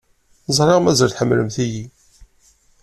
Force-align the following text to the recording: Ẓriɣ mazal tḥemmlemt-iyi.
Ẓriɣ 0.57 0.79
mazal 0.81 1.11
tḥemmlemt-iyi. 1.11 1.85